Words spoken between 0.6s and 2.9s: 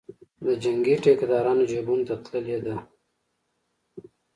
جنګي ټیکدارانو جیبونو ته تللې ده.